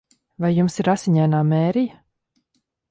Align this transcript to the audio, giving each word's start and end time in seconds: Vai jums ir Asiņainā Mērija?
Vai 0.45 0.49
jums 0.59 0.79
ir 0.83 0.89
Asiņainā 0.95 1.43
Mērija? 1.53 2.03